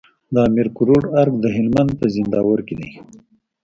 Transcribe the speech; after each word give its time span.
د 0.33 0.35
امير 0.47 0.67
کروړ 0.77 1.03
ارګ 1.21 1.33
د 1.41 1.45
هلمند 1.55 1.91
په 1.99 2.05
زينداور 2.13 2.59
کي 2.67 2.75
دی 2.79 2.89